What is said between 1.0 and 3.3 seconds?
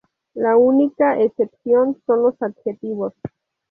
excepción son los adjetivos.